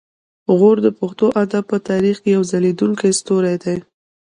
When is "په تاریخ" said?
1.71-2.15